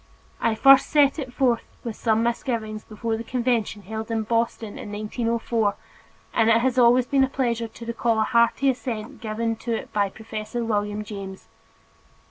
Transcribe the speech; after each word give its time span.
I 0.39 0.55
first 0.55 0.87
set 0.87 1.19
it 1.19 1.31
forth 1.31 1.61
with 1.83 1.95
some 1.95 2.23
misgiving 2.23 2.81
before 2.89 3.17
the 3.17 3.23
Convention 3.23 3.83
held 3.83 4.09
in 4.09 4.23
Boston 4.23 4.79
in 4.79 4.91
1904 4.91 5.75
and 6.33 6.49
it 6.49 6.65
is 6.65 6.79
always 6.79 7.05
a 7.13 7.27
pleasure 7.27 7.67
to 7.67 7.85
recall 7.85 8.15
the 8.15 8.23
hearty 8.23 8.71
assent 8.71 9.21
given 9.21 9.55
to 9.57 9.75
it 9.75 9.93
by 9.93 10.09
Professor 10.09 10.65
William 10.65 11.03
James. 11.03 11.49